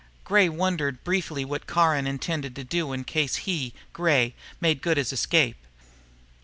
[0.23, 5.13] Gray wondered briefly what Caron intended to do in case he, Gray, made good his
[5.13, 5.59] escape.